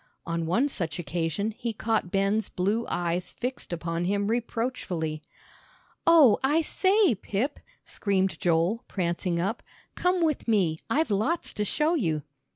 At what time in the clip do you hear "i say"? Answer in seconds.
6.43-7.13